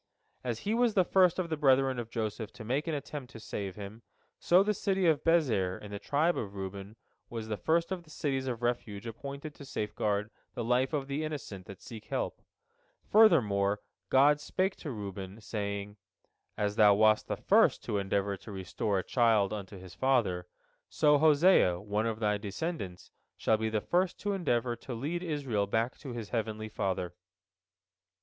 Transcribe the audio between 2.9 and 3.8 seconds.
attempt to save